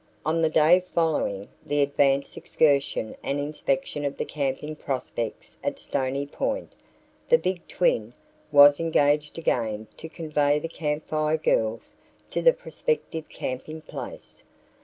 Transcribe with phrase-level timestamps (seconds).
[0.25, 6.25] On the day following the advance excursion and inspection of the camping prospects at Stony
[6.25, 6.73] Point,
[7.29, 8.15] the "Big Twin"
[8.51, 11.93] was engaged again to convey the Camp Fire Girls
[12.31, 14.43] to the prospective camping place.